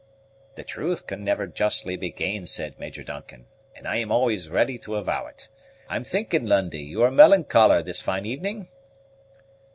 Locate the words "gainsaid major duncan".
2.09-3.45